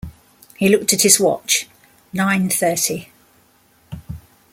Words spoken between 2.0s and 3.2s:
nine-thirty.